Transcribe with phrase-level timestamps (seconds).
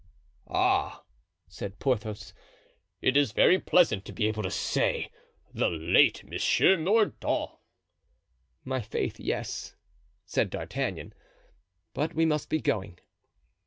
[0.49, 1.03] "Ah!"
[1.47, 2.33] said Porthos,
[3.03, 5.11] "it is very pleasant to be able to say
[5.53, 7.51] 'the late Monsieur Mordaunt.'"
[8.63, 9.75] "My faith, yes,"
[10.25, 11.13] said D'Artagnan.
[11.93, 12.97] "But we must be going."